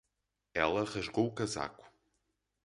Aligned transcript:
Ela 0.55 0.83
rasgou 0.83 1.27
o 1.27 1.31
casaco. 1.31 1.85